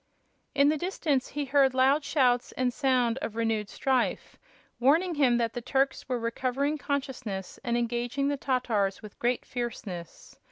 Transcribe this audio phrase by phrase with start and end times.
[0.55, 4.39] In the distance he heard loud shouts and sound of renewed strife,
[4.79, 10.39] warning him that the Turks were recovering consciousness and engaging the Tatars with great fierceness.